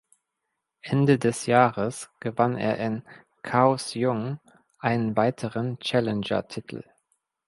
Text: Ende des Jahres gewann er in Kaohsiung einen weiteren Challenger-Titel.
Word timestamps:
Ende 0.81 1.19
des 1.19 1.45
Jahres 1.45 2.09
gewann 2.19 2.57
er 2.57 2.79
in 2.79 3.03
Kaohsiung 3.43 4.39
einen 4.79 5.15
weiteren 5.15 5.77
Challenger-Titel. 5.77 6.81